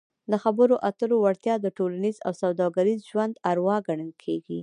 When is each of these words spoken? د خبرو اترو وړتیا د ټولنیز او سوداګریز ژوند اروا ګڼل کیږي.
د 0.31 0.33
خبرو 0.43 0.75
اترو 0.89 1.15
وړتیا 1.19 1.55
د 1.61 1.67
ټولنیز 1.77 2.17
او 2.25 2.31
سوداګریز 2.41 2.99
ژوند 3.09 3.33
اروا 3.51 3.77
ګڼل 3.87 4.11
کیږي. 4.23 4.59